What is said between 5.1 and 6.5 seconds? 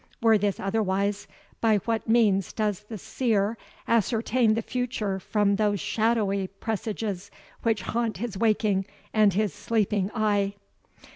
from those shadowy